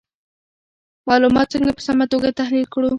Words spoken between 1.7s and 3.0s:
په سمه توګه تحلیل کړو؟